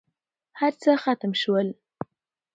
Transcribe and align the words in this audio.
هرڅه 0.59 0.91
ختم 1.03 1.31
شول. 1.41 1.67